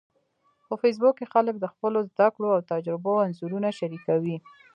په 0.67 0.73
فېسبوک 0.81 1.13
کې 1.17 1.31
خلک 1.33 1.55
د 1.59 1.65
خپلو 1.73 1.99
زده 2.09 2.27
کړو 2.35 2.49
او 2.55 2.61
تجربو 2.71 3.13
انځورونه 3.25 3.69
شریکوي 3.79 4.37